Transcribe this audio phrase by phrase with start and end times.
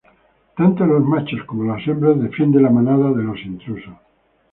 [0.57, 3.93] Tanto los machos como las hembras defienden la manada de los intrusos.